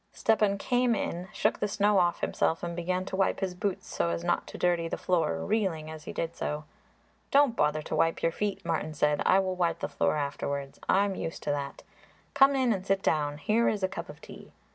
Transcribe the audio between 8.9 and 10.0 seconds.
said; "I will wipe the